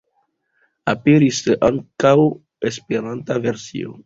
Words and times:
Aperis 0.93 1.41
ankaŭ 1.69 2.15
esperanta 2.71 3.39
versio. 3.47 3.97